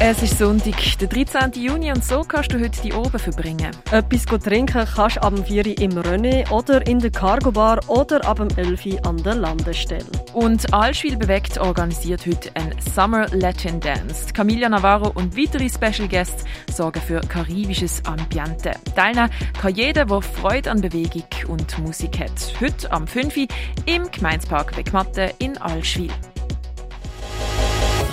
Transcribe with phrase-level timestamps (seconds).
[0.00, 1.60] Es ist Sonntag, der 13.
[1.60, 3.72] Juni und so kannst du heute die oben verbringen.
[3.90, 7.80] Etwas trinken kannst du ab dem 4 Uhr im René oder in der Cargo Bar
[7.88, 10.06] oder ab dem 11 Uhr an der Landestelle.
[10.34, 14.32] Und Allschwil bewegt organisiert heute ein Summer Latin Dance.
[14.32, 18.74] Camilla Navarro und weitere Special Guests sorgen für karibisches Ambiente.
[18.94, 19.30] Teilnehmen
[19.60, 22.30] kann jeder, der Freude an Bewegung und Musik hat.
[22.60, 23.46] Heute am 5 Uhr
[23.86, 26.12] im Gemeinspark Beckmatte in Allschwil.